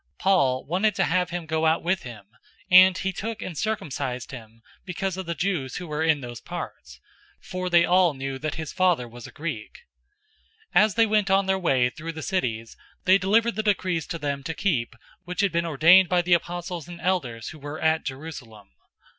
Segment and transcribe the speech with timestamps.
[0.15, 2.25] 016:003 Paul wanted to have him go out with him,
[2.71, 6.99] and he took and circumcised him because of the Jews who were in those parts;
[7.39, 9.81] for they all knew that his father was a Greek.
[10.73, 12.75] 016:004 As they went on their way through the cities,
[13.05, 14.95] they delivered the decrees to them to keep
[15.25, 18.69] which had been ordained by the apostles and elders who were at Jerusalem.